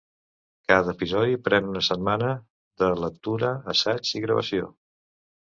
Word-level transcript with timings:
Cada 0.71 0.93
episodi 0.95 1.37
pren 1.47 1.67
una 1.73 1.83
setmana 1.87 2.31
de 2.85 2.89
lectura, 3.03 3.53
assaig 3.75 4.13
i 4.21 4.25
gravació. 4.27 4.73